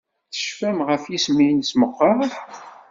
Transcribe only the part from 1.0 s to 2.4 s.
yisem-nnes meqqar?